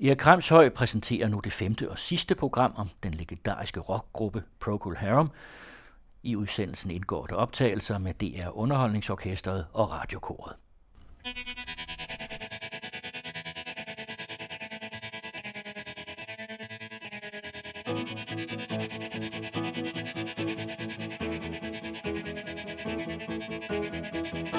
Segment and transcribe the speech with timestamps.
[0.00, 5.30] Erik Kramshøj præsenterer nu det femte og sidste program om den legendariske rockgruppe Procol Harum.
[6.22, 10.56] I udsendelsen indgår der optagelser med DR Underholdningsorkestret og Radiokoret.
[24.04, 24.55] The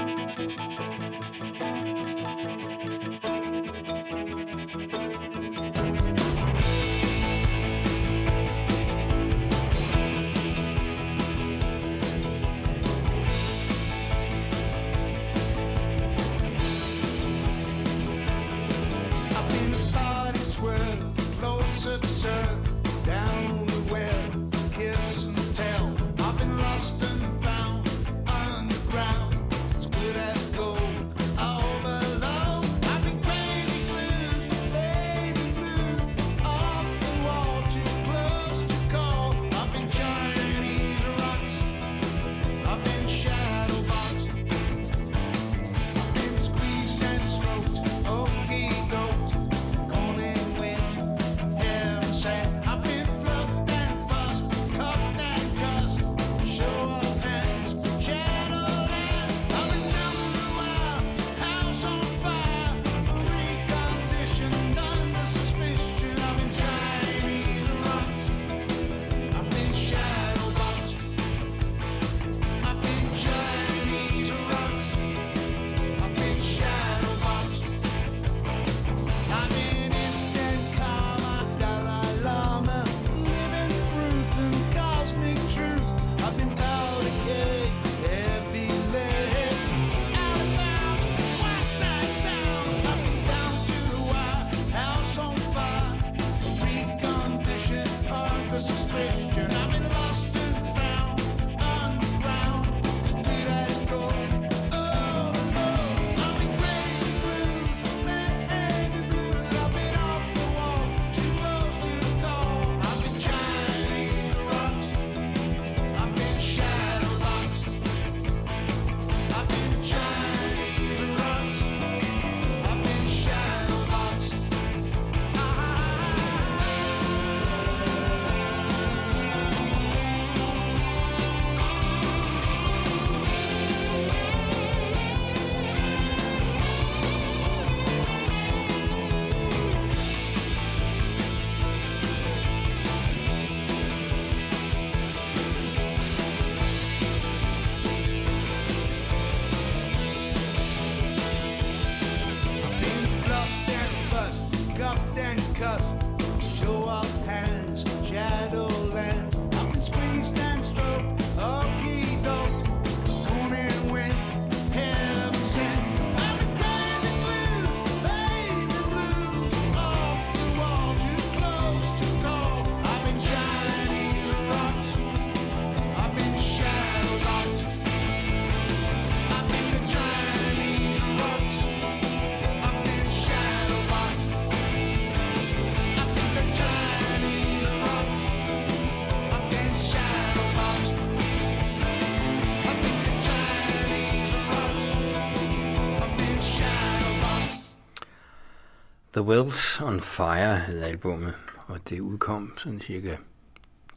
[199.27, 201.33] Wells on Fire hed albumet,
[201.65, 203.15] og det udkom sådan cirka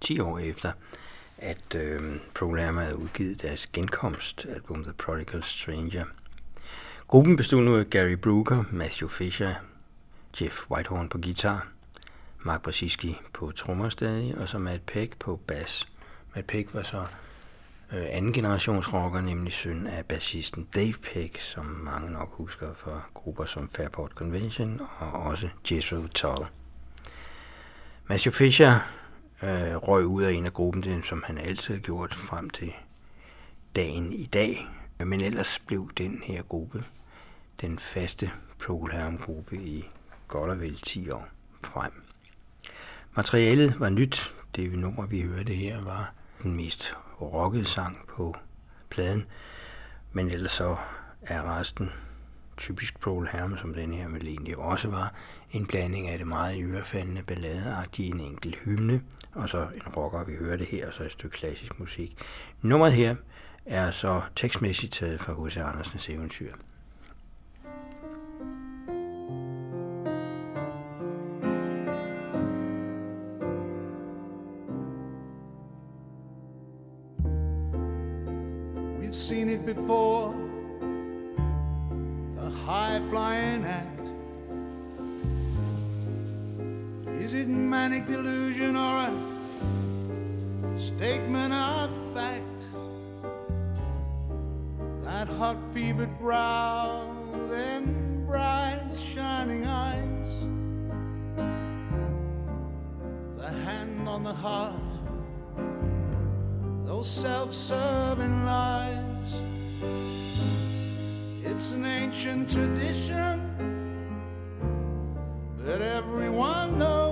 [0.01, 0.73] 10 år efter,
[1.39, 6.05] at øh, programmet havde udgivet deres genkomstalbum The Prodigal Stranger.
[7.07, 9.55] Gruppen bestod nu af Gary Brooker, Matthew Fisher,
[10.41, 11.69] Jeff Whitehorn på guitar,
[12.45, 15.89] Mark Brzezinski på trommer stadig, og så Matt Peck på bass.
[16.35, 17.07] Matt Peck var så
[17.93, 23.03] øh, anden generations rocker, nemlig søn af bassisten Dave Peck, som mange nok husker fra
[23.15, 26.47] grupper som Fairport Convention og også Jethro Tull.
[28.07, 28.79] Matthew Fisher
[29.43, 32.73] øh, røg ud af en af gruppen, den, som han altid har gjort frem til
[33.77, 34.67] dagen i dag.
[34.99, 36.85] Men ellers blev den her gruppe
[37.61, 38.31] den faste
[38.65, 39.89] Procol Harum-gruppe i
[40.29, 41.29] godt og vel 10 år
[41.65, 41.93] frem.
[43.17, 44.35] Materialet var nyt.
[44.57, 46.13] Det nummer, vi hørte her, var
[46.43, 48.37] den mest rocket sang på
[48.91, 49.27] pladen.
[50.13, 50.77] Men ellers så
[51.23, 51.91] er resten
[52.57, 55.15] typisk Paul Herm, som den her med egentlig også var,
[55.53, 59.03] en blanding af det meget ørefaldende balladeagtige, en enkelt hymne,
[59.35, 62.23] og så en rocker, vi hører det her, og så et stykke klassisk musik.
[62.63, 63.17] Nummeret her
[63.67, 65.57] er så tekstmæssigt taget fra H.C.
[65.57, 66.53] Andersens eventyr.
[79.21, 80.35] Seen it before,
[82.37, 84.09] the high flying act.
[87.21, 92.65] Is it manic delusion or a statement of fact?
[95.03, 97.15] That hot fevered brow,
[97.51, 100.33] them bright shining eyes,
[103.37, 104.90] the hand on the heart
[106.91, 109.43] those self-serving lies.
[111.45, 113.39] It's an ancient tradition,
[115.57, 117.10] but everyone knows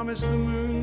[0.00, 0.79] You promise the moon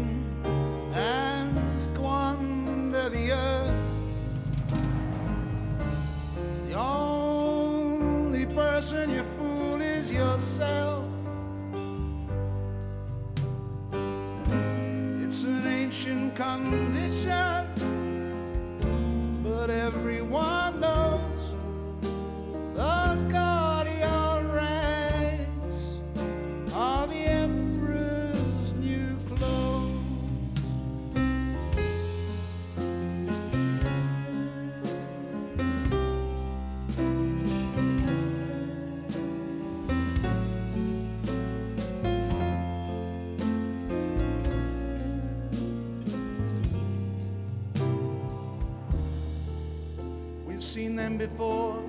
[51.18, 51.84] before.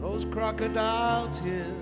[0.00, 1.73] Those crocodile tears.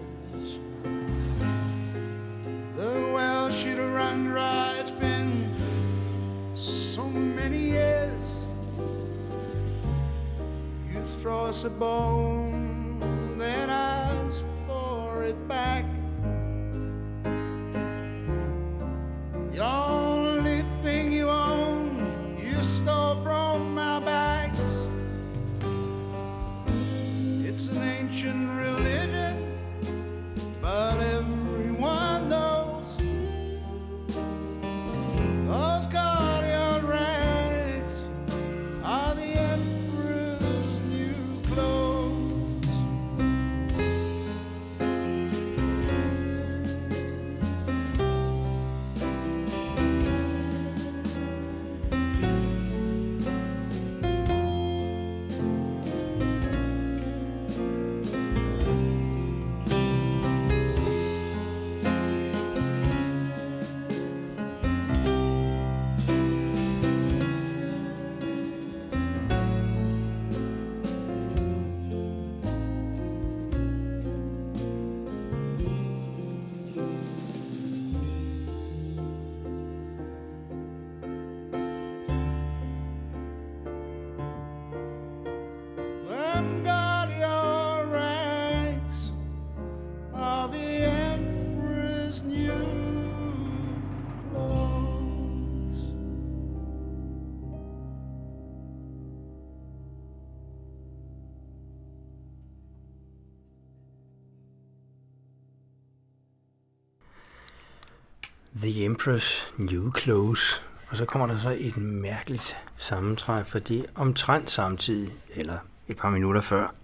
[108.62, 110.64] The Empress New Clothes.
[110.88, 116.40] Og så kommer der så et mærkeligt sammentræf, fordi omtrent samtidig, eller et par minutter
[116.40, 116.74] før,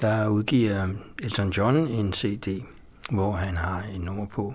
[0.00, 0.88] der udgiver
[1.22, 2.62] Elton John en CD,
[3.10, 4.54] hvor han har en nummer på,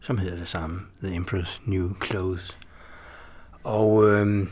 [0.00, 2.58] som hedder det samme, The Empress New Clothes.
[3.64, 4.50] Og øhm,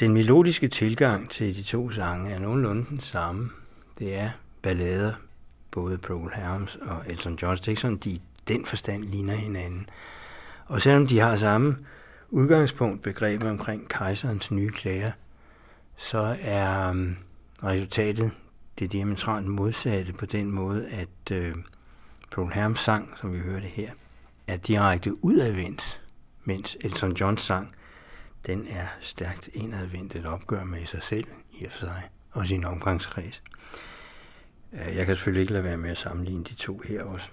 [0.00, 3.50] den melodiske tilgang til de to sange er nogenlunde den samme.
[3.98, 4.30] Det er
[4.62, 5.12] ballader,
[5.70, 7.60] både Paul Harms og Elton Johns.
[7.60, 9.88] Det er ikke sådan, de den forstand ligner hinanden.
[10.66, 11.76] Og selvom de har samme
[12.30, 15.12] udgangspunkt, begrebet omkring kejserens nye klager,
[15.96, 17.16] så er øhm,
[17.64, 18.30] resultatet
[18.78, 21.54] det diametralt modsatte på den måde, at øh,
[22.30, 23.90] Paul Herms sang, som vi hørte her,
[24.46, 26.00] er direkte udadvendt,
[26.44, 27.74] mens Elton Johns sang,
[28.46, 32.64] den er stærkt indadvendt et opgør med sig selv i og for sig, og sin
[32.64, 33.42] omgangskreds.
[34.72, 37.30] Øh, jeg kan selvfølgelig ikke lade være med at sammenligne de to her også.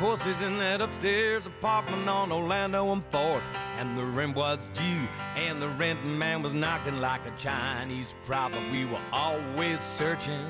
[0.00, 3.42] Horses in that upstairs apartment on Orlando and 4th.
[3.76, 8.60] And the rent was due and the rent man was knocking like a Chinese prophet.
[8.72, 10.46] We were always searching.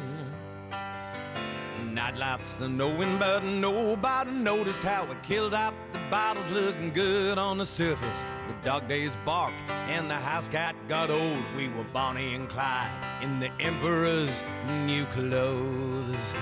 [1.93, 7.59] Nightlife's a knowing, but nobody noticed how we killed out the bottles looking good on
[7.59, 8.25] the surface.
[8.47, 11.43] The dog days barked and the house cat got old.
[11.57, 12.89] We were Bonnie and Clyde
[13.21, 14.45] in the Emperor's
[14.87, 16.33] new clothes.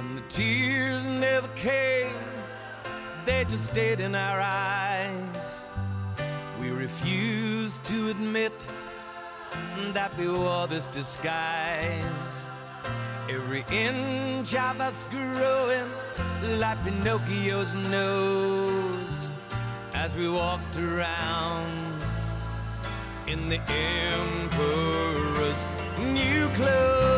[0.00, 2.08] And the tears never came,
[3.26, 5.66] they just stayed in our eyes.
[6.58, 8.66] We refused to admit
[9.92, 12.44] that we wore this disguise.
[13.28, 15.90] Every inch of us growing
[16.58, 19.28] like Pinocchio's nose
[19.92, 22.02] as we walked around
[23.26, 25.62] in the Emperor's
[25.98, 27.09] new clothes.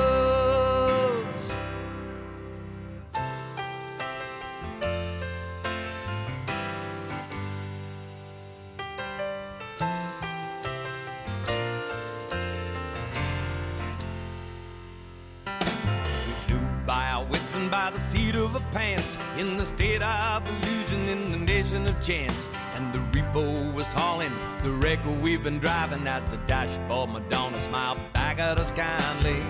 [19.76, 22.48] State of illusion in the nation of chance.
[22.74, 27.98] And the repo was hauling the record we've been driving as the dashboard Madonna smiled
[28.12, 29.40] back at us kindly.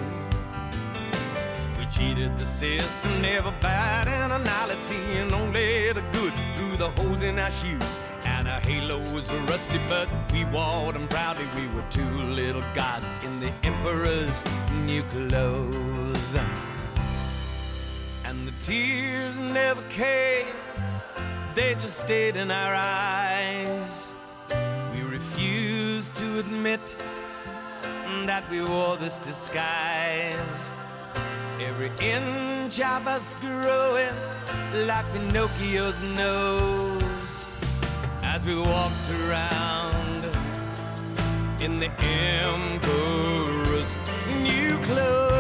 [1.79, 6.91] We cheated the system, never bad batted an eyelid, seeing only the good through the
[6.91, 7.99] holes in our shoes.
[8.25, 11.47] And our halos were rusty, but we wore them proudly.
[11.57, 14.43] We were two little gods in the emperor's
[14.87, 15.92] new clothes.
[18.63, 20.47] Tears never came,
[21.57, 24.13] they just stayed in our eyes.
[24.95, 26.81] We refused to admit
[28.25, 30.71] that we wore this disguise.
[31.61, 34.15] Every inch of us growing
[34.87, 37.45] like Pinocchio's nose
[38.23, 40.25] as we walked around
[41.61, 43.97] in the Emperor's
[44.41, 45.32] new clothes.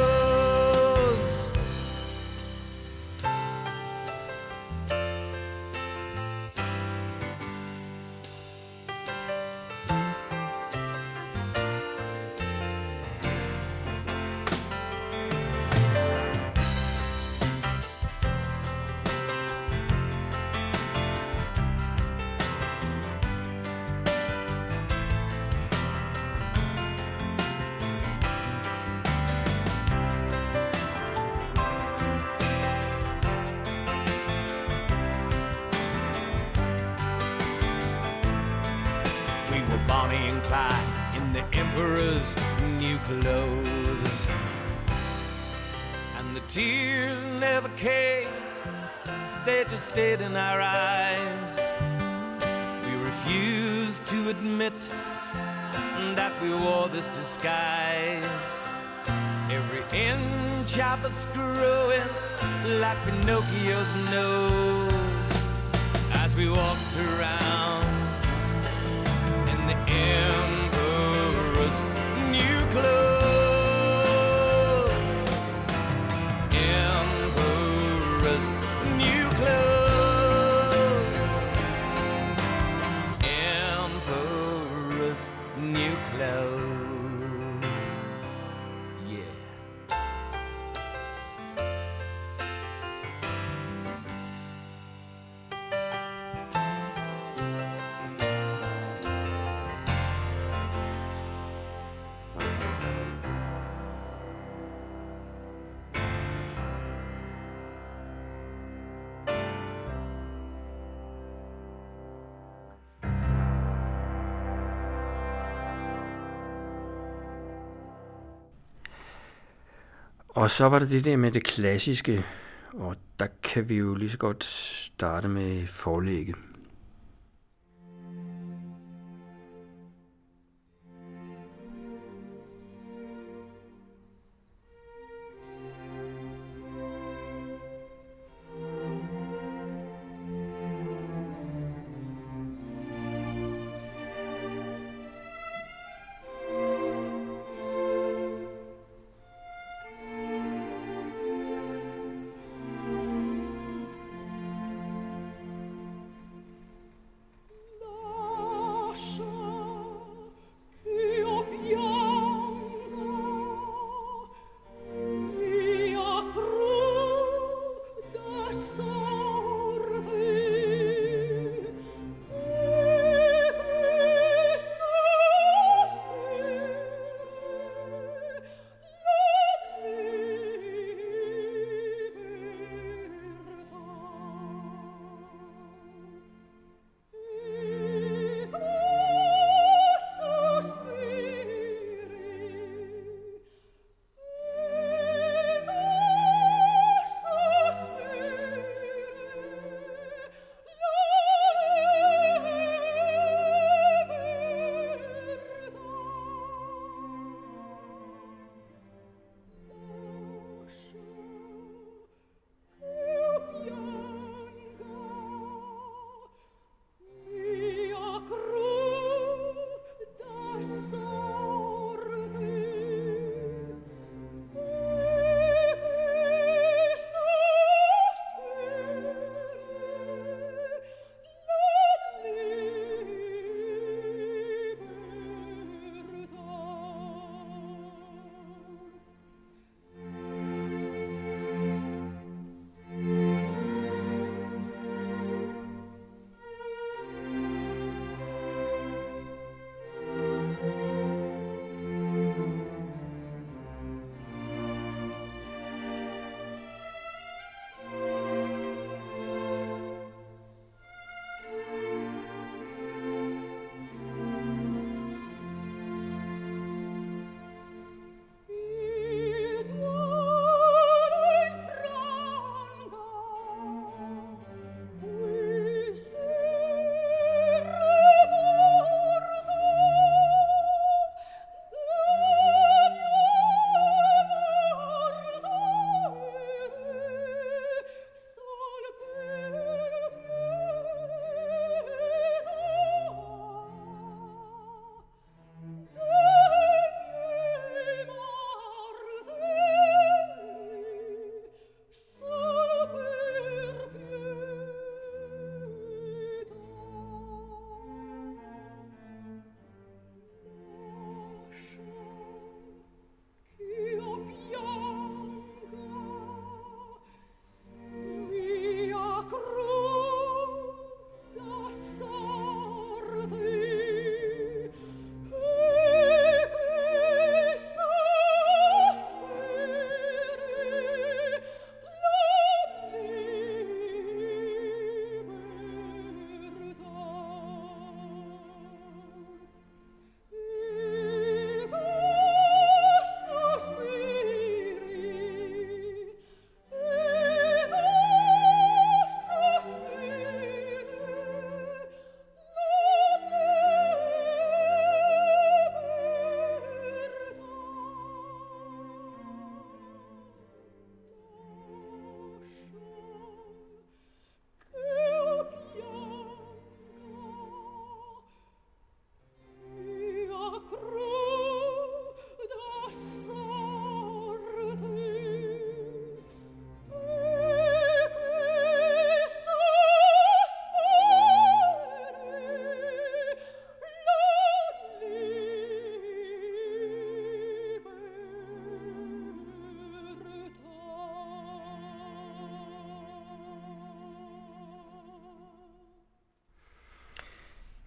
[120.42, 122.24] Og så var det det der med det klassiske,
[122.72, 126.34] og der kan vi jo lige så godt starte med forlægget.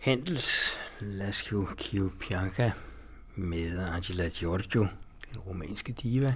[0.05, 2.71] Handels Lascio Kio Pianca
[3.35, 4.87] med Angela Giorgio,
[5.31, 6.35] den rumænske diva,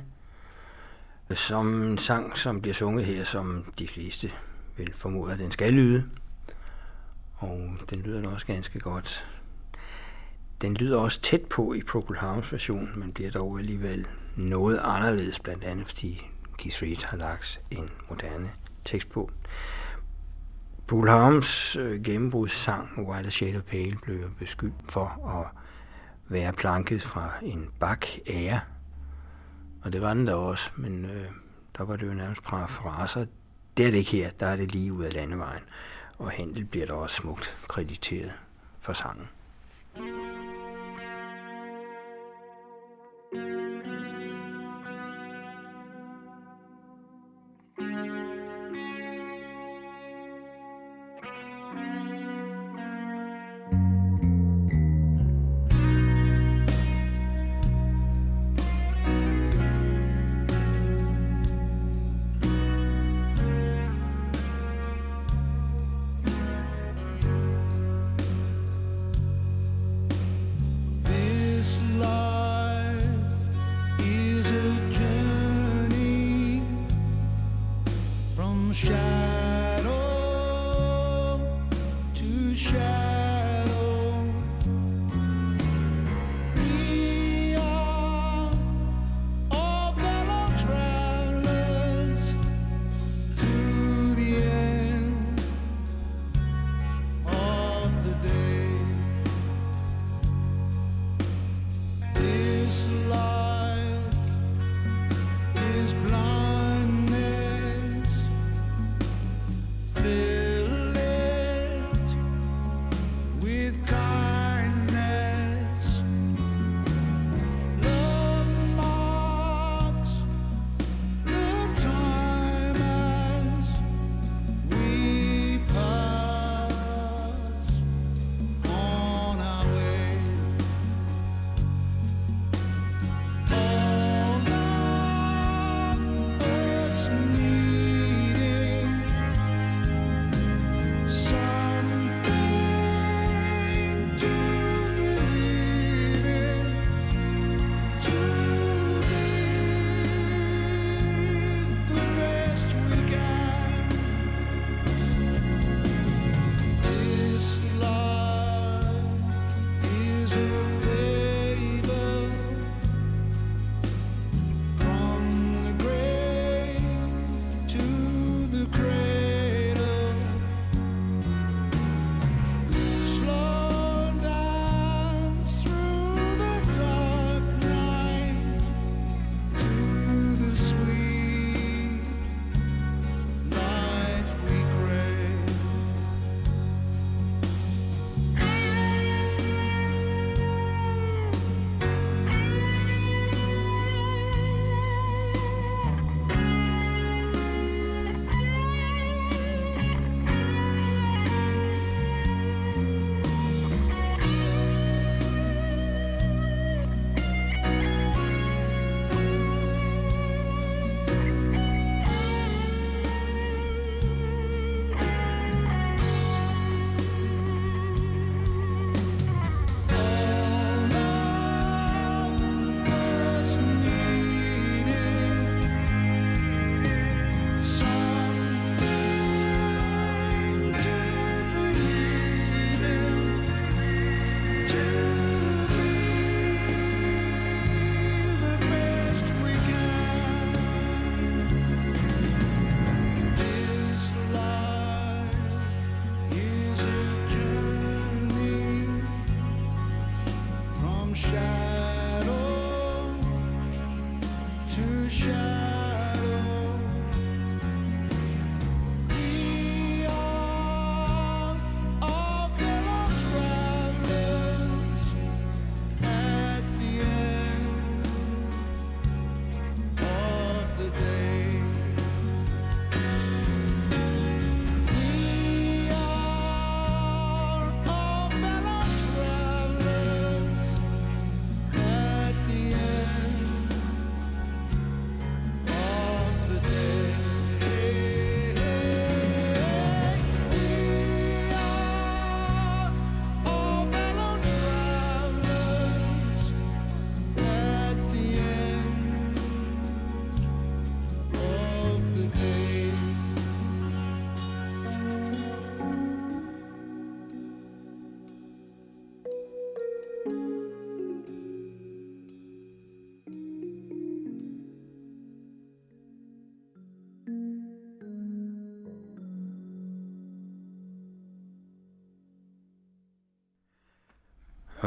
[1.33, 4.31] som en sang, som bliver sunget her, som de fleste
[4.77, 6.09] vil formode, at den skal lyde.
[7.35, 9.27] Og den lyder da også ganske godt.
[10.61, 15.39] Den lyder også tæt på i Procol Harms version, men bliver dog alligevel noget anderledes,
[15.39, 16.21] blandt andet fordi
[16.57, 18.51] Keith Reed har lagt en moderne
[18.85, 19.31] tekst på.
[20.89, 25.05] Procol Harms øh, gennembrudssang White Shade of Pale blev beskyldt for
[25.39, 25.61] at
[26.27, 28.59] være planket fra en bak ære.
[29.81, 31.25] Og det var den der også, men øh,
[31.77, 33.25] der var det jo nærmest parafraser.
[33.77, 35.63] Det er det ikke her, der er det lige ud af landevejen.
[36.17, 38.33] Og Handel bliver der også smukt krediteret
[38.79, 39.29] for sangen.
[39.95, 40.28] This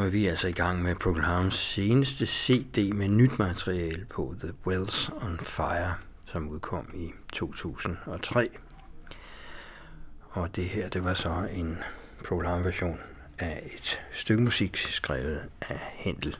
[0.04, 5.10] er vi altså i gang med Procol seneste CD med nyt materiale på The Wells
[5.22, 8.50] on Fire, som udkom i 2003.
[10.30, 11.78] Og det her, det var så en
[12.28, 13.00] Procol version
[13.38, 16.36] af et stykke musik skrevet af Händel.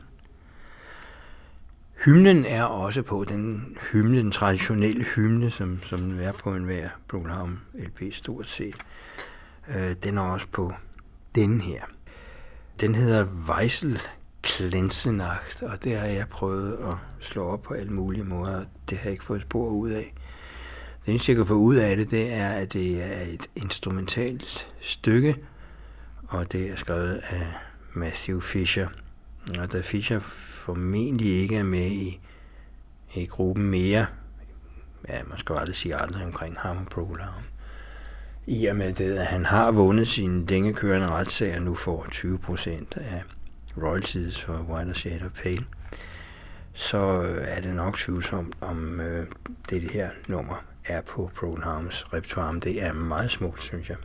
[2.05, 6.64] Hymnen er også på den hymne, den traditionelle hymne, som, som den er på en
[6.64, 8.77] hver program LP stort set.
[9.68, 10.72] Øh, den er også på
[11.35, 11.83] den her.
[12.83, 14.01] Den hedder Weissel
[14.42, 18.64] Klensenacht, og det har jeg prøvet at slå op på alle mulige måder.
[18.90, 20.14] Det har jeg ikke fået spor ud af.
[21.07, 24.68] Det eneste, jeg kan få ud af det, det er, at det er et instrumentalt
[24.81, 25.37] stykke,
[26.29, 27.47] og det er skrevet af
[27.92, 28.88] Matthew Fisher.
[29.59, 32.21] Og da Fisher formentlig ikke er med i,
[33.14, 34.07] i gruppen mere,
[35.09, 37.21] ja, man skal aldrig sige aldrig omkring ham og Procol
[38.46, 42.96] i og med det, at han har vundet sine retssag, retssager, nu får 20 procent
[42.96, 43.22] af
[43.83, 45.64] royalties for White Shade of Pale,
[46.72, 49.26] så øh, er det nok tvivlsomt, om øh,
[49.70, 51.62] det, her nummer er på Procol
[52.12, 52.61] repertoire.
[52.61, 53.96] Det er meget smukt, synes jeg.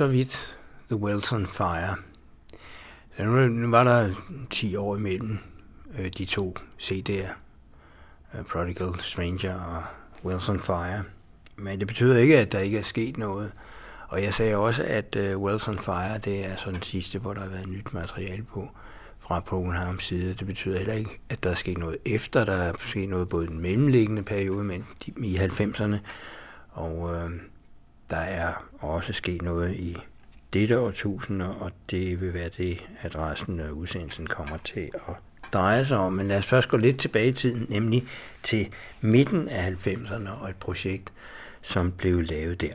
[0.00, 1.96] Så vidt The Wilson Fire.
[3.16, 4.14] Så nu, var der
[4.50, 5.38] 10 år imellem
[5.98, 7.28] øh, de to CD'er,
[8.34, 9.82] øh, Prodigal Stranger og
[10.24, 11.02] Wilson Fire.
[11.56, 13.52] Men det betyder ikke, at der ikke er sket noget.
[14.08, 17.40] Og jeg sagde også, at øh, Wilson Fire, det er sådan den sidste, hvor der
[17.40, 18.68] har været nyt materiale på
[19.18, 20.34] fra Pokenhams side.
[20.34, 22.44] Det betyder heller ikke, at der er sket noget efter.
[22.44, 24.86] Der er sket noget både i den mellemliggende periode, men
[25.16, 25.96] i 90'erne.
[26.70, 27.30] Og øh,
[28.10, 29.96] der er også sket noget i
[30.52, 35.14] dette årtusinde, og det vil være det, at resten af udsendelsen kommer til at
[35.52, 36.12] dreje sig om.
[36.12, 38.04] Men lad os først gå lidt tilbage i tiden, nemlig
[38.42, 38.68] til
[39.00, 41.12] midten af 90'erne og et projekt,
[41.62, 42.74] som blev lavet der.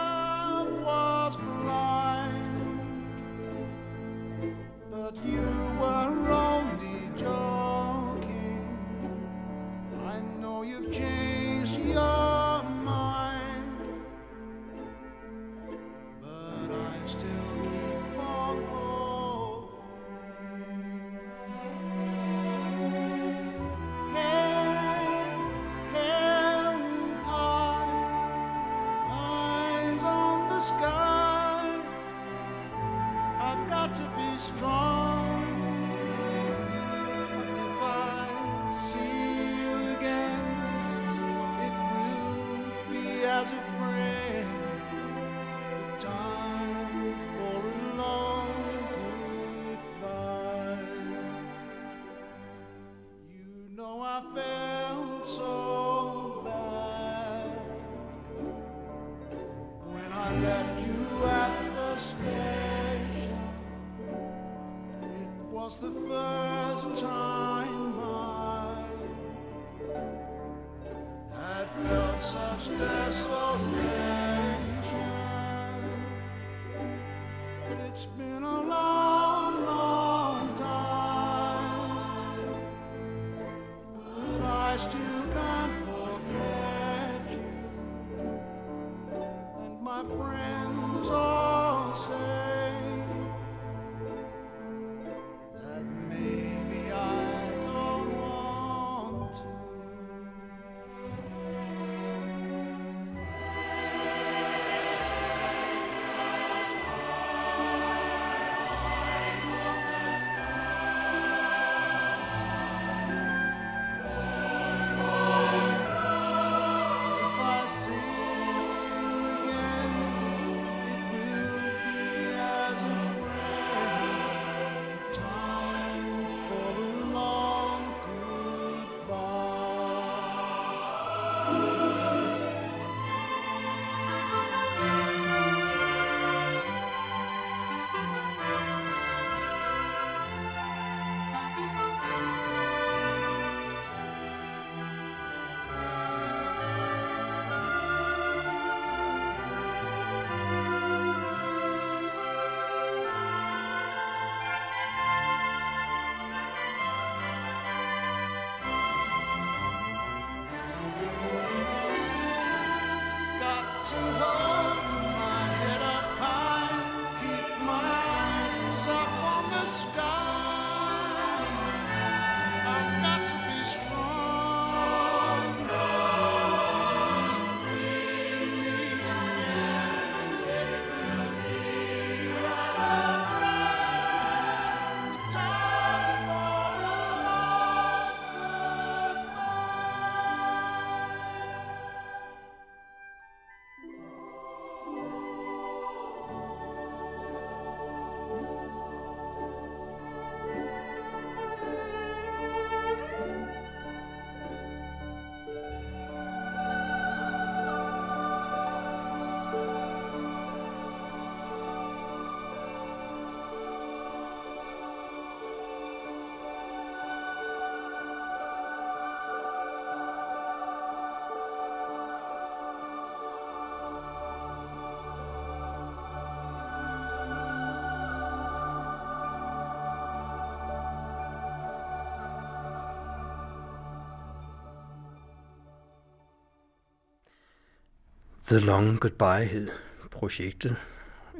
[238.51, 239.67] The Long Goodbye hed
[240.11, 240.75] projektet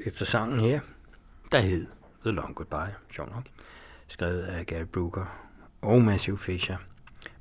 [0.05, 0.79] efter sangen her,
[1.51, 1.85] der hed
[2.23, 3.43] The Long Goodbye, sjov nok,
[4.07, 5.25] skrevet af Gary Brooker
[5.81, 6.77] og Matthew Fisher.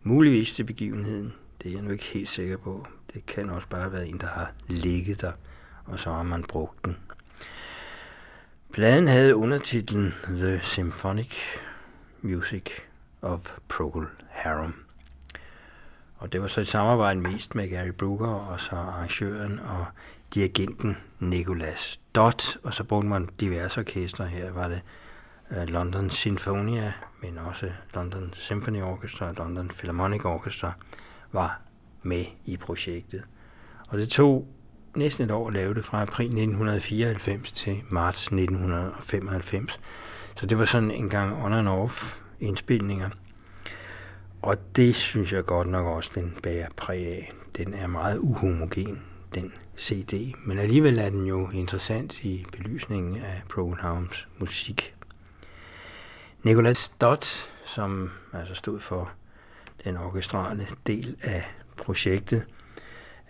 [0.02, 2.86] Muligvis til begivenheden, det er jeg nu ikke helt sikker på.
[3.14, 5.32] Det kan også bare være en, der har ligget der,
[5.84, 6.96] og så har man brugt den.
[8.72, 11.36] Pladen havde undertitlen The Symphonic
[12.22, 12.64] Music
[13.22, 14.74] of Procol Harum.
[16.20, 19.84] Og det var så et samarbejde mest med Gary Brooker og så arrangøren og
[20.34, 24.26] dirigenten Nicholas Dott, og så brugte man diverse orkestre.
[24.26, 24.80] Her var det
[25.50, 26.92] øh, London Sinfonia,
[27.22, 30.72] men også London Symphony Orchestra og London Philharmonic Orchestra
[31.32, 31.60] var
[32.02, 33.22] med i projektet.
[33.88, 34.48] Og det tog
[34.94, 39.80] næsten et år at lave det fra april 1994 til marts 1995.
[40.36, 43.10] Så det var sådan en gang on and off indspilninger.
[44.42, 47.32] Og det synes jeg godt nok også, den bærer præg af.
[47.56, 49.02] Den er meget uhomogen,
[49.34, 54.94] den CD, men alligevel er den jo interessant i belysningen af Progenhavns musik.
[56.42, 59.10] Nicolas Stott, som altså stod for
[59.84, 62.44] den orkestrale del af projektet,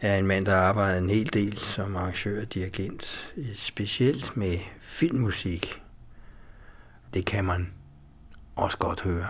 [0.00, 5.82] er en mand, der arbejder en hel del som arrangør og dirigent, specielt med filmmusik.
[7.14, 7.72] Det kan man
[8.56, 9.26] også godt høre.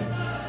[0.00, 0.43] Amen.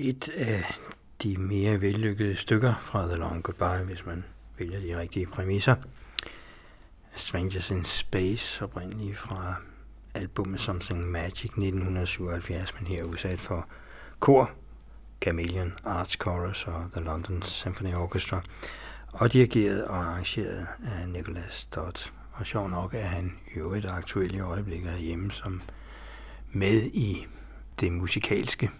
[0.00, 0.74] Et af
[1.22, 4.24] de mere vellykkede stykker fra The Long Goodbye, hvis man
[4.58, 5.74] vælger de rigtige præmisser.
[7.16, 9.54] Strangers in Space, oprindeligt fra
[10.14, 13.66] albumet Something Magic 1977, men her udsat for
[14.20, 14.50] kor,
[15.22, 18.42] Chameleon Arts Chorus og The London Symphony Orchestra,
[19.12, 22.10] og dirigeret og arrangeret af Nicholas Dodd.
[22.32, 25.62] Og sjov nok er han i øvrigt aktuelt i øjeblikket hjemme som
[26.52, 27.26] med i
[27.80, 28.70] det musikalske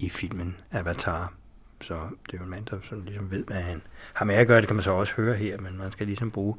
[0.00, 1.32] i filmen Avatar.
[1.80, 1.94] Så
[2.26, 3.82] det er jo en mand, der sådan ligesom ved, hvad han
[4.14, 4.60] har med at gøre.
[4.60, 6.56] Det kan man så også høre her, men man skal ligesom bruge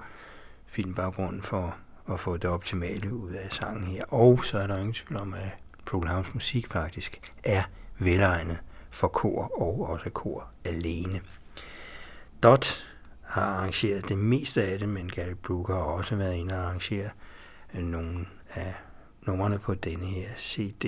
[0.66, 1.78] filmbaggrunden for
[2.12, 4.04] at få det optimale ud af sangen her.
[4.04, 5.50] Og så er der ingen tvivl om, at
[5.86, 7.64] Procol musik faktisk er
[8.00, 8.58] velegnet
[8.90, 11.22] for kor og også kor alene.
[12.44, 12.88] Dot
[13.22, 17.10] har arrangeret det meste af det, men Gary Brooker har også været inde og arrangere
[17.74, 18.74] nogle af
[19.22, 20.86] numrene på denne her CD.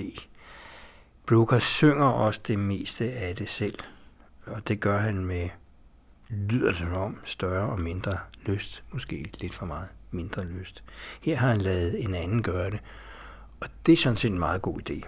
[1.26, 3.78] Brooker synger også det meste af det selv,
[4.46, 5.48] og det gør han med,
[6.28, 10.84] lyder det om, større og mindre lyst, måske lidt for meget mindre lyst.
[11.22, 12.80] Her har han lavet en anden gøre det,
[13.60, 15.06] og det er sådan set en meget god idé.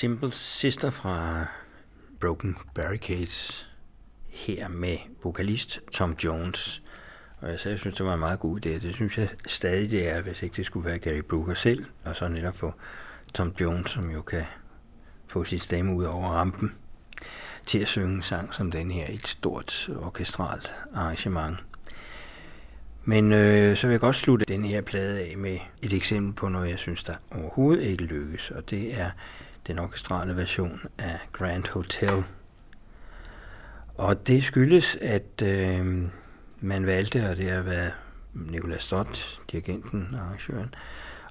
[0.00, 1.46] Simple Sister fra
[2.20, 3.68] Broken Barricades
[4.28, 6.82] her med vokalist Tom Jones.
[7.40, 8.68] Og jeg, sagde, jeg synes, det var en meget god idé.
[8.68, 12.16] Det synes jeg stadig, det er, hvis ikke det skulle være Gary Brooker selv, og
[12.16, 12.72] så netop få
[13.34, 14.44] Tom Jones, som jo kan
[15.26, 16.74] få sit stemme ud over rampen,
[17.66, 21.56] til at synge en sang som den her i et stort orkestralt arrangement.
[23.04, 26.48] Men øh, så vil jeg godt slutte den her plade af med et eksempel på
[26.48, 29.10] noget, jeg synes, der overhovedet ikke lykkes, og det er
[29.66, 32.24] den orkestrale version af Grand Hotel.
[33.94, 36.02] Og det skyldes, at øh,
[36.60, 37.92] man valgte, og det har været
[38.34, 40.74] Nicolas Stott, dirigenten og arrangøren,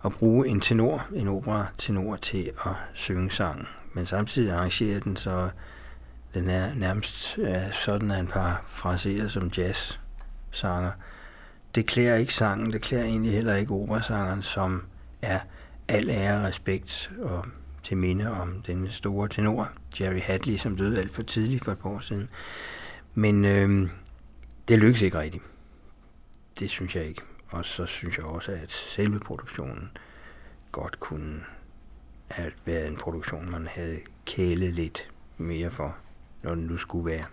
[0.06, 3.68] at bruge en tenor, en opera tenor til at synge sangen.
[3.94, 5.50] Men samtidig arrangerede den så,
[6.34, 10.92] den er nærmest ja, sådan, at en par fraserer som jazz-sanger.
[11.76, 14.84] Det klæder ikke sangen, det klæder egentlig heller ikke operasangeren, som
[15.22, 15.40] er
[15.88, 17.46] al ære og respekt og
[17.84, 21.80] til minde om den store tenor, Jerry Hadley, som døde alt for tidligt for et
[21.80, 22.30] par år siden.
[23.14, 23.90] Men øh,
[24.68, 25.44] det lykkedes ikke rigtigt.
[26.60, 27.22] Det synes jeg ikke.
[27.50, 29.90] Og så synes jeg også, at selve produktionen
[30.72, 31.40] godt kunne
[32.28, 35.96] have været en produktion, man havde kælet lidt mere for,
[36.44, 37.26] når den nu skulle være.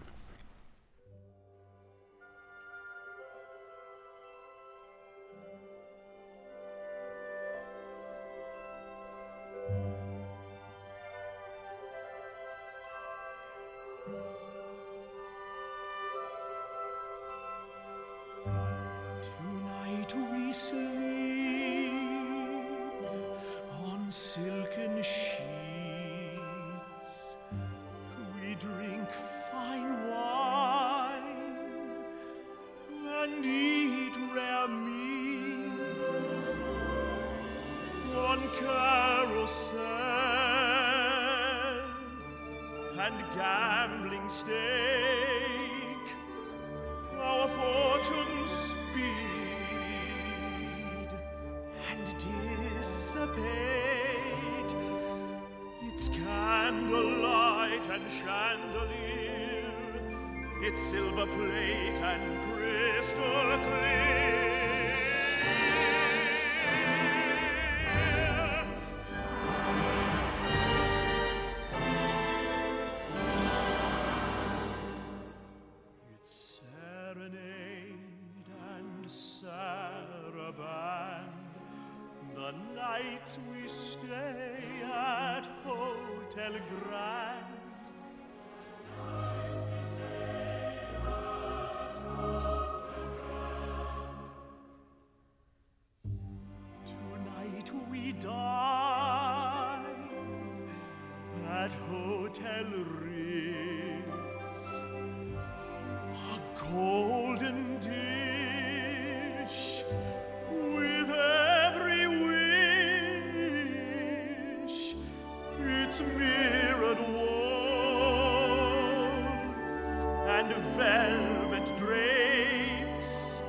[120.53, 123.43] and velvet drapes,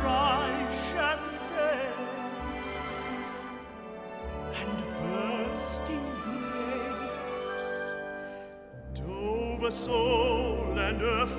[0.00, 0.50] dry
[0.90, 2.08] champagne,
[4.60, 7.94] and bursting grapes,
[8.94, 11.36] Dover soul and earth.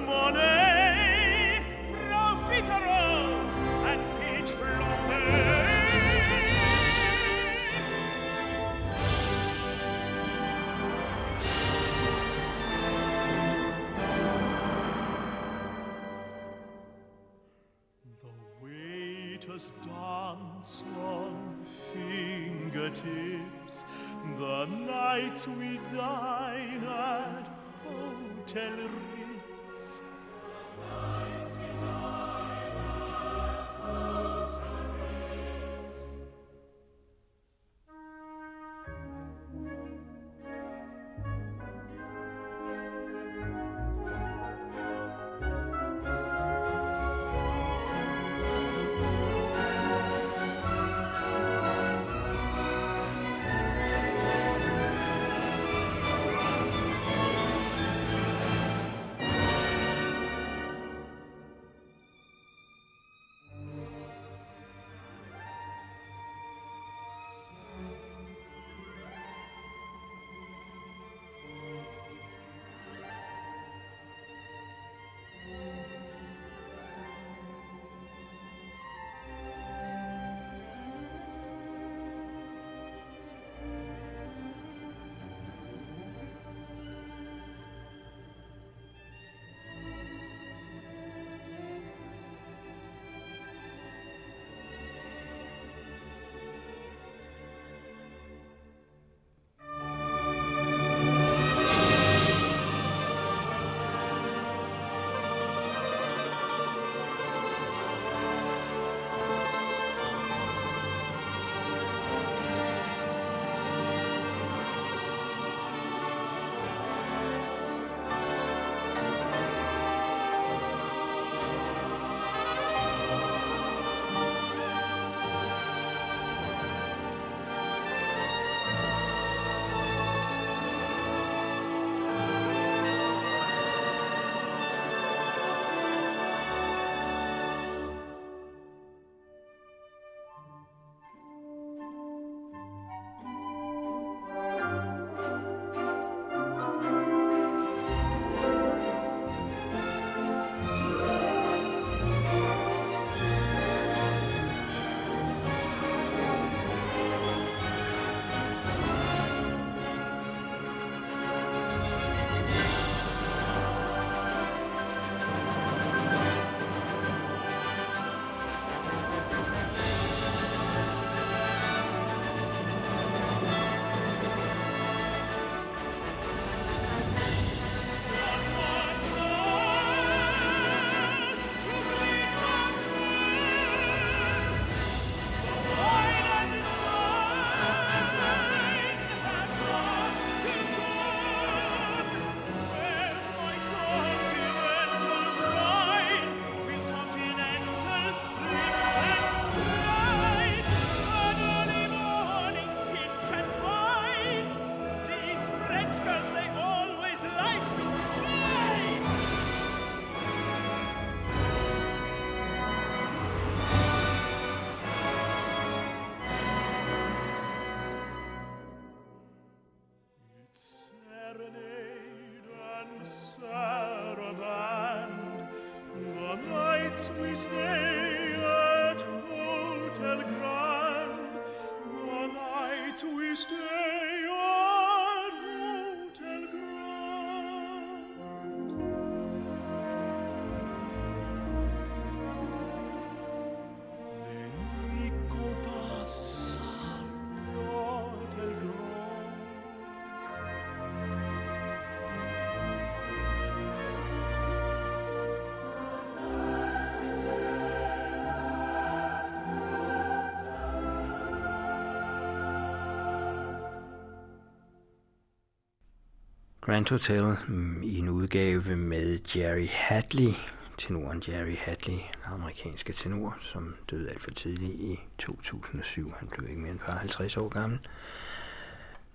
[266.72, 270.32] Grand Hotel mm, i en udgave med Jerry Hadley,
[270.78, 276.14] tenoren Jerry Hadley, den amerikanske tenor, som døde alt for tidligt i 2007.
[276.20, 277.80] Han blev ikke mere end 50 år gammel.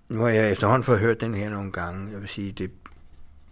[0.09, 2.13] Nu har jeg efterhånden fået hørt den her nogle gange.
[2.13, 2.71] Jeg vil sige, det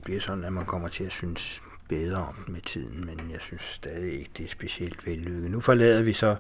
[0.05, 3.41] bliver sådan, at man kommer til at synes bedre om den med tiden, men jeg
[3.41, 5.51] synes stadig ikke, det er specielt vellykket.
[5.51, 6.37] Nu forlader vi så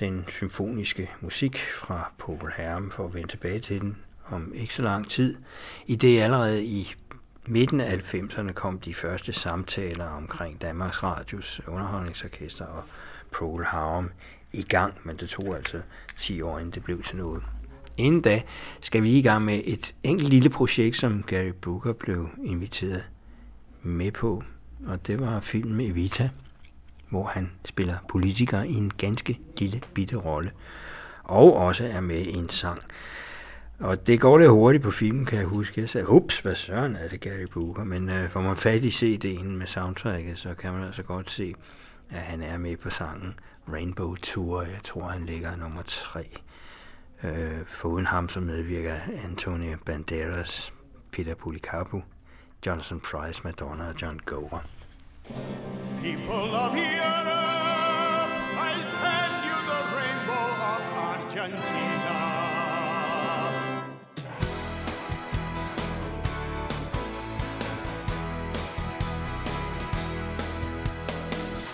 [0.00, 3.96] den symfoniske musik fra Paul Herm for at vende tilbage til den
[4.26, 5.36] om ikke så lang tid.
[5.86, 6.94] I det allerede i
[7.46, 12.82] midten af 90'erne kom de første samtaler omkring Danmarks Radios underholdningsorkester og
[13.38, 14.10] Paul Harum
[14.52, 15.80] i gang, men det tog altså
[16.16, 17.42] 10 år, inden det blev til noget.
[17.96, 18.42] Inden da
[18.80, 23.04] skal vi i gang med et enkelt lille projekt, som Gary Brooker blev inviteret
[23.82, 24.42] med på,
[24.86, 26.30] og det var filmen Evita,
[27.08, 30.50] hvor han spiller politiker i en ganske lille bitte rolle,
[31.24, 32.82] og også er med i en sang.
[33.78, 35.80] Og det går lidt hurtigt på filmen, kan jeg huske.
[35.80, 37.84] Jeg sagde, ups, hvad søren er det, Gary Booker?
[37.84, 41.54] Men øh, får man fat i CD'en med soundtracket, så kan man altså godt se,
[42.10, 43.34] at han er med på sangen
[43.72, 44.62] Rainbow Tour.
[44.62, 46.36] Jeg tror, han ligger nummer tre.
[47.24, 50.72] Øh, foruden ham, som medvirker Antonio Banderas,
[51.12, 52.02] Peter Policarpo,
[52.66, 54.64] Jonathan Price, Madonna og John Gower.
[56.02, 57.28] People of Europe,
[58.68, 61.91] I send you the rainbow of Argentina.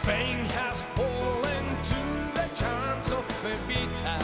[0.09, 2.01] Spain has fallen to
[2.33, 4.17] the charms of Evita.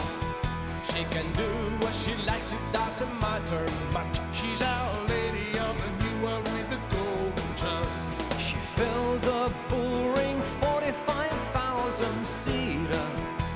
[0.89, 3.63] She can do what she likes, it doesn't matter
[3.93, 4.17] much.
[4.33, 8.41] She's Our Lady of the New World with a golden touch.
[8.41, 13.07] She filled the bull ring 45,000 seater.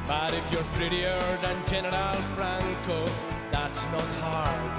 [0.08, 3.06] But if you're prettier than General Franco,
[3.50, 4.79] that's not hard.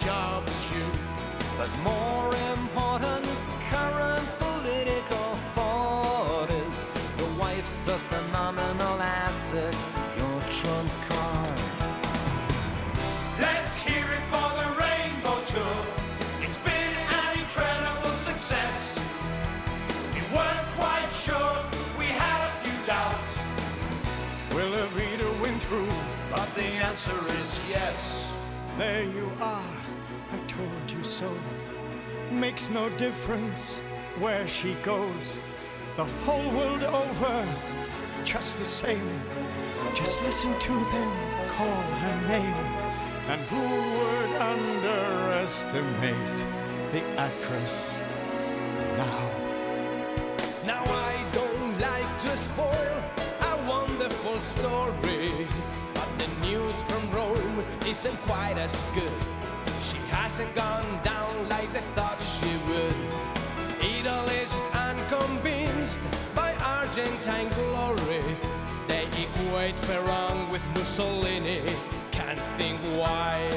[0.00, 0.84] Job as you.
[1.58, 3.24] But more important,
[3.70, 6.86] current political thought is
[7.18, 9.74] your wife's a phenomenal asset,
[10.18, 11.58] your trump card.
[13.40, 15.78] Let's hear it for the Rainbow Tour.
[16.42, 18.98] It's been an incredible success.
[20.14, 21.56] We weren't quite sure,
[21.98, 23.38] we had a few doubts.
[24.54, 25.92] Will Evita win through?
[26.30, 28.32] But the answer is yes.
[28.78, 29.64] There you are,
[32.36, 33.78] Makes no difference
[34.20, 35.40] where she goes,
[35.96, 37.46] the whole world over,
[38.24, 39.20] just the same.
[39.94, 41.10] Just listen to them
[41.48, 42.54] call her name,
[43.30, 43.62] and who
[43.96, 46.44] would underestimate
[46.92, 47.96] the actress
[48.96, 49.30] now?
[50.66, 53.02] Now I don't like to spoil
[53.40, 55.48] a wonderful story,
[55.94, 59.20] but the news from Rome isn't quite as good.
[59.82, 62.05] She hasn't gone down like they thought
[70.96, 71.60] Mussolini.
[72.10, 73.50] Can't think why.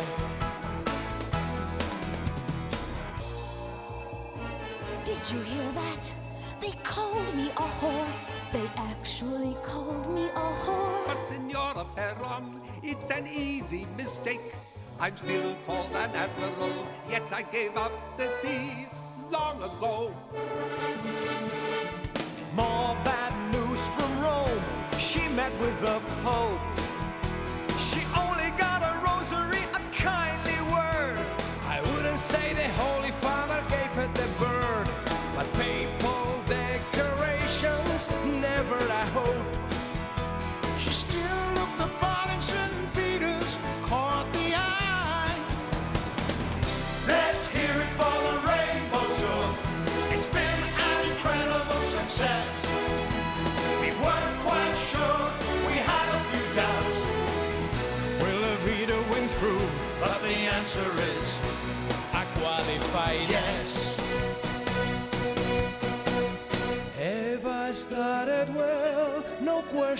[5.05, 6.13] Did you hear that?
[6.59, 8.07] They called me a whore.
[8.51, 11.05] They actually called me a whore.
[11.07, 14.53] But Senora Perron, it's an easy mistake.
[14.99, 18.85] I'm still called an admiral, yet I gave up the sea
[19.31, 20.11] long ago.
[22.53, 24.61] More bad news from Rome.
[24.97, 26.88] She met with the Pope.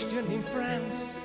[0.02, 1.18] In France.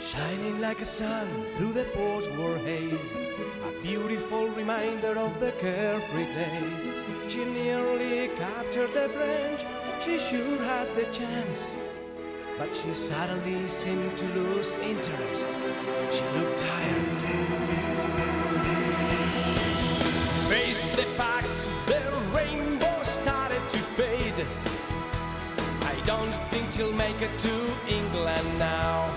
[0.00, 3.16] Shining like a sun through the post-war haze.
[3.64, 6.90] A beautiful reminder of the carefree days.
[7.28, 9.64] She nearly captured the French.
[10.04, 11.70] She sure had the chance.
[12.58, 15.46] But she suddenly seemed to lose interest.
[16.10, 17.20] She looked tired.
[20.50, 22.02] Face the facts, the
[22.34, 22.91] rainbow
[27.22, 27.56] it to
[27.86, 29.08] England now.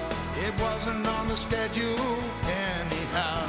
[0.46, 3.42] It wasn't on the schedule anyhow.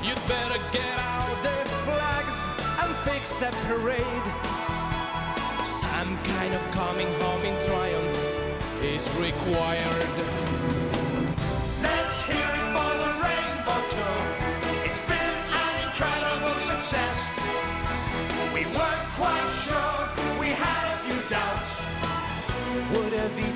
[0.00, 2.36] You'd better get out the flags
[2.82, 4.26] and fix a parade.
[5.82, 8.16] Some kind of coming home in triumph
[8.80, 10.65] is required.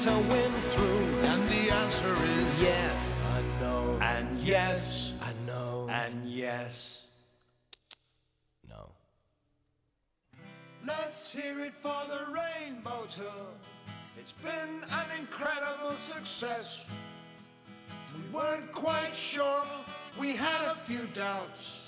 [0.01, 1.29] Would Evita win through?
[1.29, 3.23] And the answer is Yes.
[3.37, 3.99] I know.
[4.01, 5.89] and yes, I know.
[5.91, 7.03] and yes.
[8.67, 8.89] no.
[10.87, 13.45] Let's hear it for the Rainbow Tour.
[14.19, 16.87] It's been an incredible success.
[18.17, 19.65] We weren't quite sure,
[20.19, 21.81] we had a few doubts.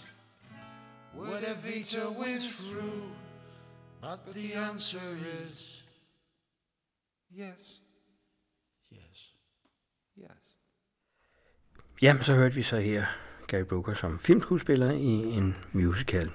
[1.15, 3.05] Would Evita win through?
[4.03, 5.01] But the answer
[5.47, 5.81] is
[7.35, 7.72] yes,
[12.03, 13.05] Jamen, så hørte vi så her
[13.47, 16.31] Gary Brooker som filmskuespiller i en musical.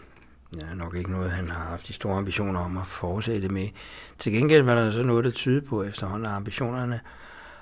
[0.62, 3.68] Ja, nok ikke noget, han har haft de store ambitioner om at fortsætte med.
[4.20, 7.00] Til gengæld var der så noget, der tyde på efterhånden, at ambitionerne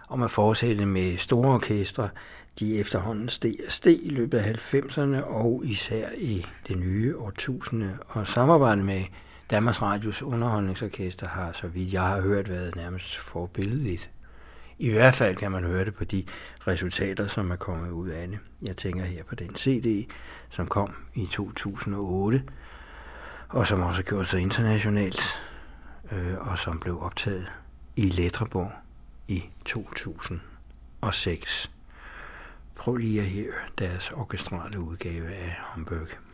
[0.09, 2.09] om at fortsætte med store orkestre,
[2.59, 7.97] de efterhånden steg og steg i løbet af 90'erne og især i det nye årtusinde.
[8.07, 9.03] Og samarbejdet med
[9.49, 14.09] Danmarks Radios underholdningsorkester har, så vidt jeg har hørt, været nærmest forbilledeligt.
[14.77, 16.25] I hvert fald kan man høre det på de
[16.67, 18.39] resultater, som er kommet ud af det.
[18.61, 20.09] Jeg tænker her på den CD,
[20.49, 22.43] som kom i 2008,
[23.49, 25.21] og som også har gjort sig internationalt,
[26.11, 27.51] øh, og som blev optaget
[27.95, 28.71] i Letterborg
[29.27, 31.71] i 2006.
[32.75, 36.24] Prøv lige at høre deres orkestrale udgave af Hamburg.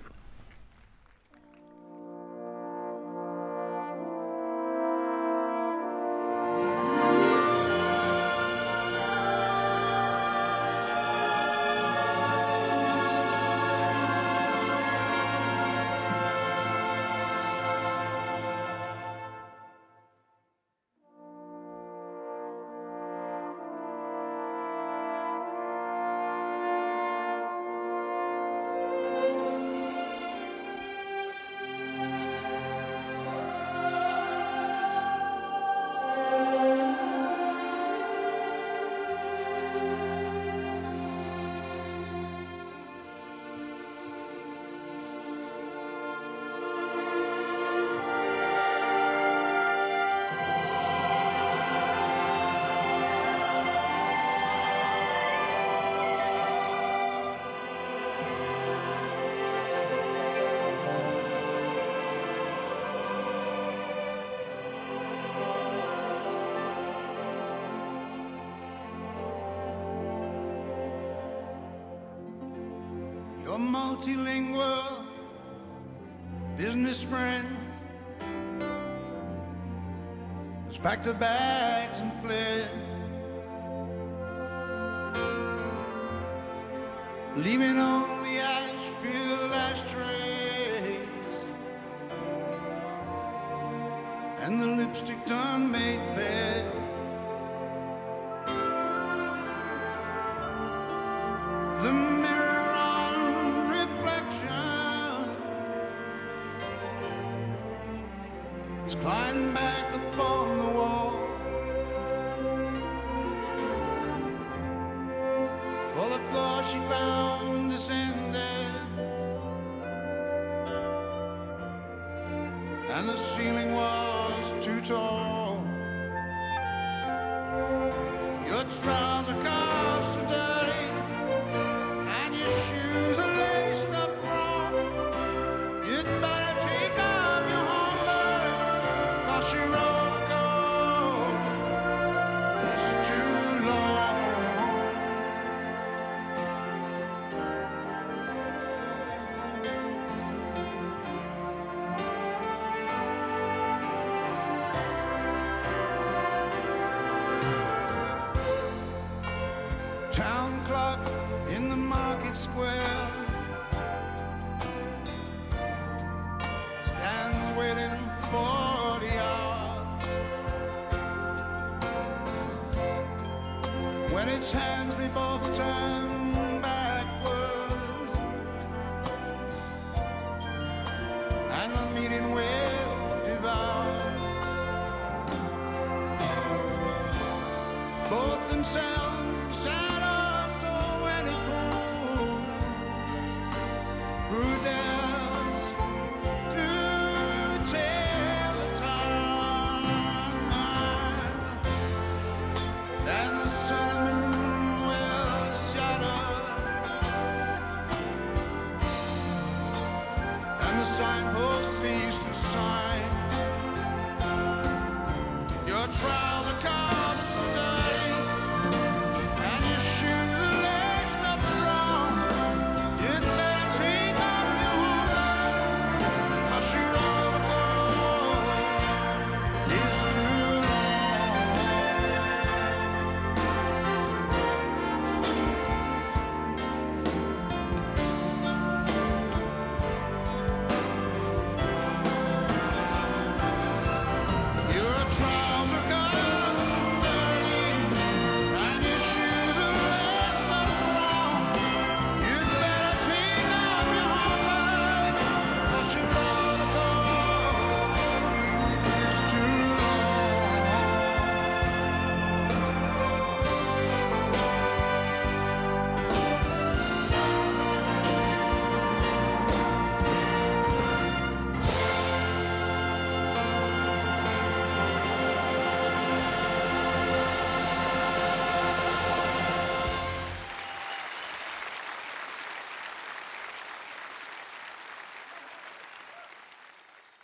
[81.02, 81.41] back to back.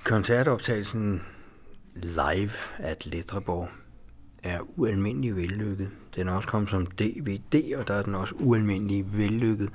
[0.07, 1.21] Koncertoptagelsen
[1.95, 3.69] live at Letreborg
[4.43, 5.89] er ualmindelig vellykket.
[6.15, 9.69] Den er også kommet som DVD, og der er den også ualmindelig vellykket.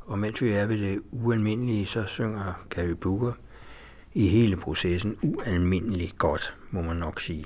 [0.00, 3.32] Og mens vi er ved det ualmindelige, så synger Gary Booker
[4.14, 7.44] i hele processen ualmindelig godt, må man nok sige.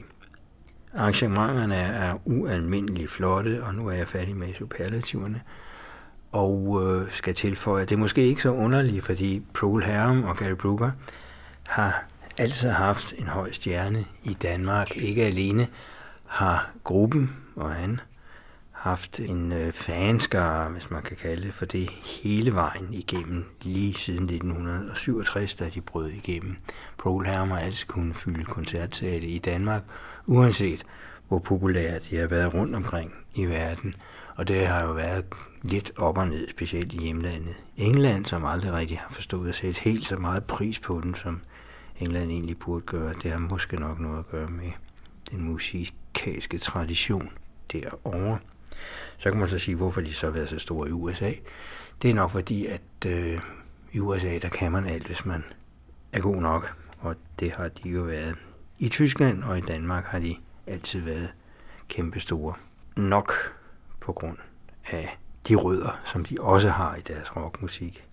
[0.94, 5.40] Arrangementerne er ualmindelig flotte, og nu er jeg færdig med superlativerne.
[6.32, 10.36] Og øh, skal tilføje, at det er måske ikke så underligt, fordi Paul Harum og
[10.36, 10.90] Gary Brooker
[11.62, 12.04] har
[12.38, 14.96] altid haft en høj stjerne i Danmark.
[14.96, 15.68] Ikke alene
[16.26, 18.00] har gruppen og han
[18.72, 23.94] haft en øh, fanskare, hvis man kan kalde det for det, hele vejen igennem, lige
[23.94, 26.56] siden 1967, da de brød igennem.
[26.98, 29.82] Paul Hermer har altid kunnet fylde koncertsale i Danmark,
[30.26, 30.86] uanset
[31.28, 33.94] hvor populære de har været rundt omkring i verden.
[34.36, 35.24] Og det har jo været
[35.62, 37.54] lidt op og ned, specielt i hjemlandet.
[37.76, 41.40] England, som aldrig rigtig har forstået at sætte helt så meget pris på den, som
[42.00, 44.70] England egentlig burde gøre, det har måske nok noget at gøre med
[45.30, 47.30] den musikalske tradition
[47.72, 48.38] derovre.
[49.18, 51.32] Så kan man så sige, hvorfor de så har været så store i USA.
[52.02, 53.40] Det er nok fordi, at øh,
[53.92, 55.44] i USA, der kan man alt, hvis man
[56.12, 56.76] er god nok.
[56.98, 58.36] Og det har de jo været.
[58.78, 61.32] I Tyskland og i Danmark har de altid været
[61.88, 62.54] kæmpestore.
[62.96, 63.32] Nok
[64.00, 64.38] på grund
[64.90, 65.18] af
[65.48, 68.04] de rødder, som de også har i deres rockmusik.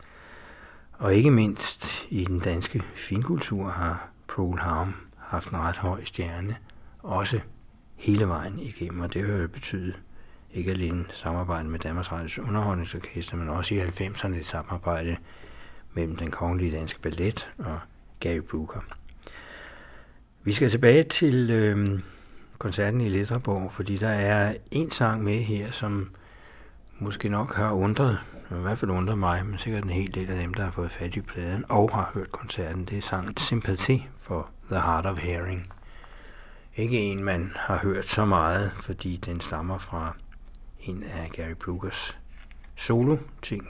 [1.02, 6.56] Og ikke mindst i den danske finkultur har Paul Harm haft en ret høj stjerne,
[7.00, 7.40] også
[7.96, 9.96] hele vejen igennem, og det har jo betydet
[10.54, 15.18] ikke alene samarbejde med Danmarks Radios Underholdningsorkester, men også i 90'erne et samarbejde
[15.94, 17.80] mellem den kongelige danske ballet og
[18.20, 18.80] Gary Brooker.
[20.44, 22.00] Vi skal tilbage til øh,
[22.58, 26.10] koncerten i Letterborg, fordi der er en sang med her, som
[27.00, 28.20] måske nok har undret,
[28.58, 30.92] i hvert fald undret mig, men sikkert en hel del af dem, der har fået
[30.92, 35.18] fat i pladen og har hørt koncerten, det er sangen Sympathy for The Heart of
[35.18, 35.74] Hearing.
[36.76, 40.16] Ikke en, man har hørt så meget, fordi den stammer fra
[40.80, 42.18] en af Gary Brookers
[42.76, 43.70] solo-ting.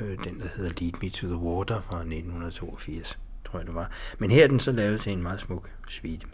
[0.00, 3.90] Øh, den, der hedder Lead Me to the Water fra 1982, tror jeg det var.
[4.18, 6.26] Men her er den så lavet til en meget smuk suite.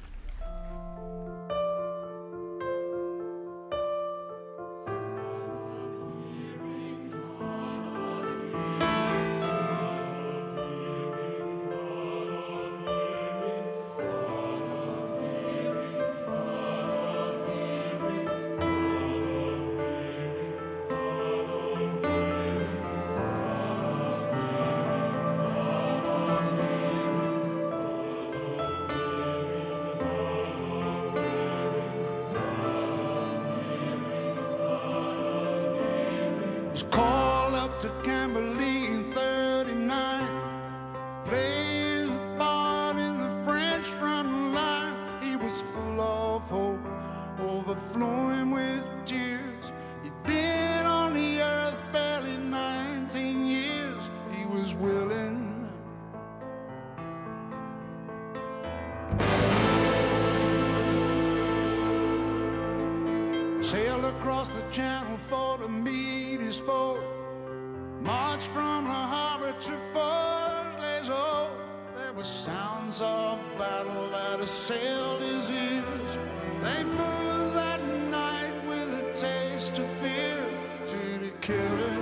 [64.16, 66.98] across the channel for to meet his foe.
[68.00, 71.14] March from the harbor to Fort Lazo.
[71.14, 71.50] Oh,
[71.96, 76.10] there were sounds of battle that assailed his ears.
[76.62, 80.44] They moved that night with a taste of fear
[80.86, 81.99] to the killing.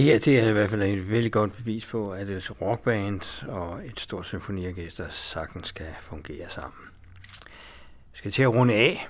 [0.00, 3.20] Det her det er i hvert fald et vældig godt bevis på, at et rockband
[3.48, 6.82] og et stort symfoniorkester sagtens skal fungere sammen.
[8.12, 9.08] Jeg skal til at runde af.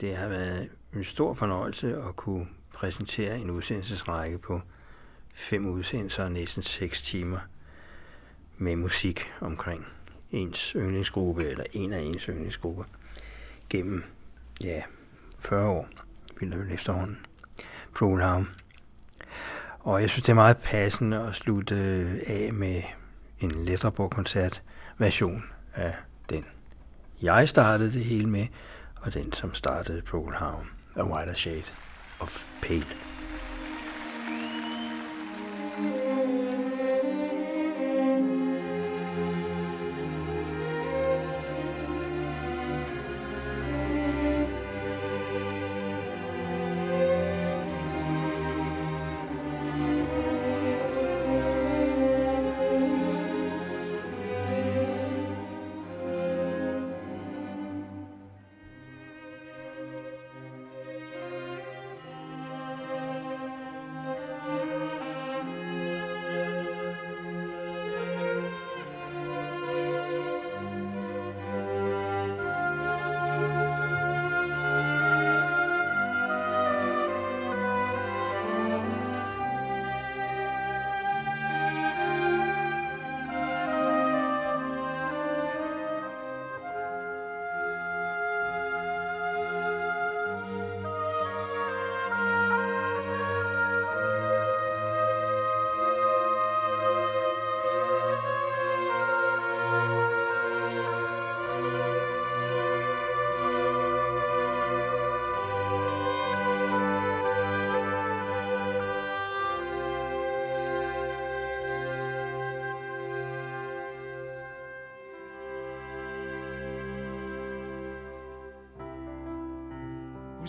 [0.00, 4.60] Det har været en stor fornøjelse at kunne præsentere en udsendelsesrække på
[5.34, 7.38] fem udsendelser og næsten seks timer
[8.58, 9.86] med musik omkring
[10.30, 12.84] ens yndlingsgruppe, eller en af ens yndlingsgrupper,
[13.70, 14.04] gennem,
[14.60, 14.82] ja,
[15.38, 15.88] 40 år,
[16.40, 17.26] vil jeg efterhånden.
[17.94, 18.48] Program.
[19.84, 22.82] Og jeg synes, det er meget passende at slutte øh, af med
[23.40, 24.62] en Letterborg-koncert
[24.98, 25.44] version
[25.74, 25.94] af
[26.30, 26.44] den,
[27.22, 28.46] jeg startede det hele med,
[29.00, 31.64] og den, som startede Program, A Wider Shade
[32.20, 32.84] of Pale.
[35.78, 36.11] We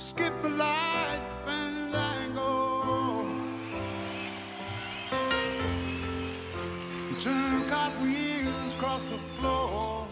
[0.04, 3.26] skip the life and angle.
[7.22, 10.06] Turn cartwheels across the floor.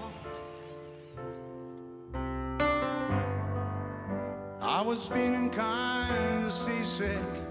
[4.61, 7.51] I was feeling kind of seasick.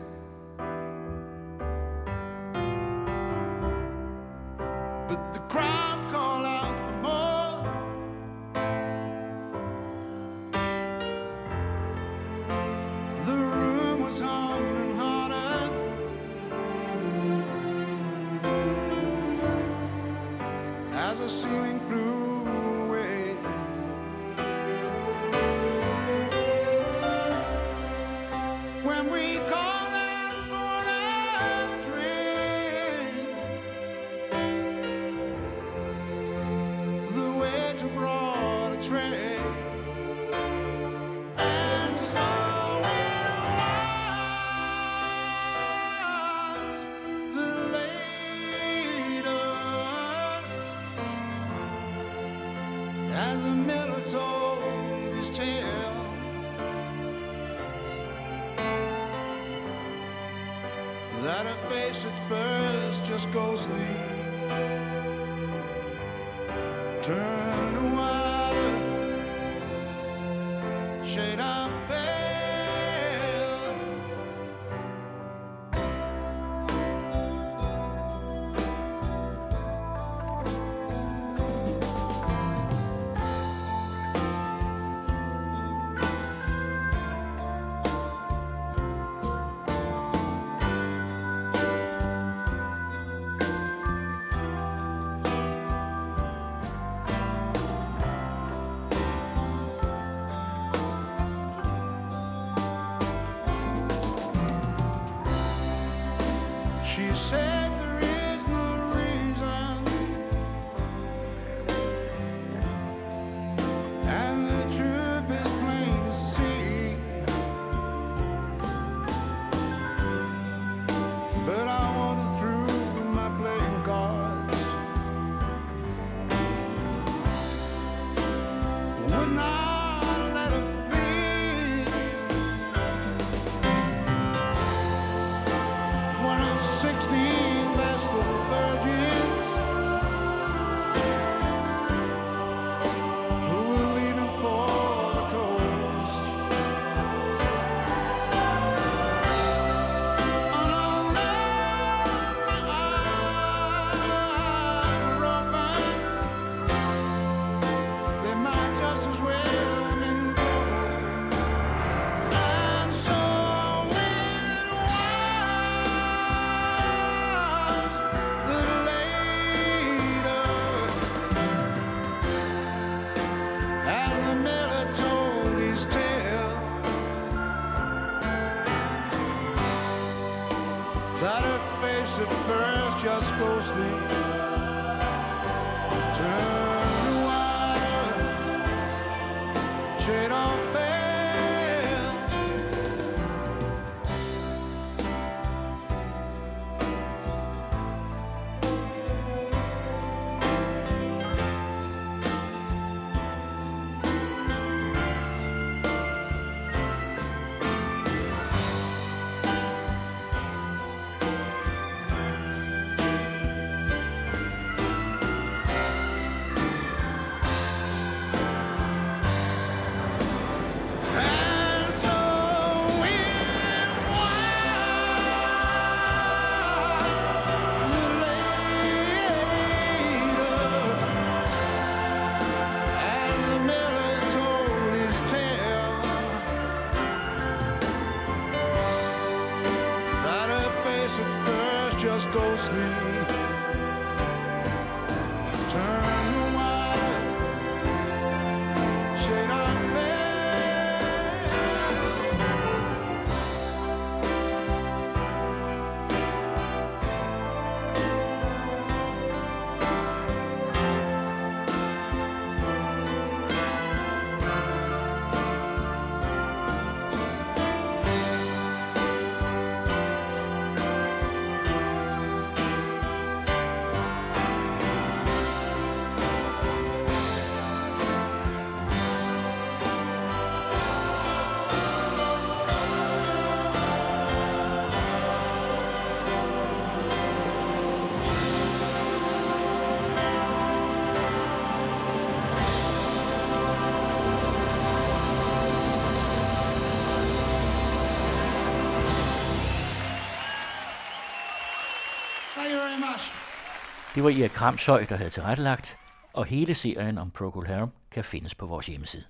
[304.20, 305.96] Det var Erik Kramshøj, der havde tilrettelagt,
[306.32, 309.24] og hele serien om Procol Harum kan findes på vores hjemmeside.